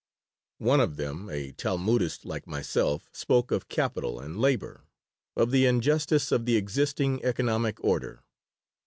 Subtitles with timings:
[0.57, 4.85] One of them, a Talmudist like myself, spoke of capital and labor,
[5.35, 8.23] of the injustice of the existing economic order.